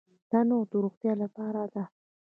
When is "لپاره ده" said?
1.23-1.83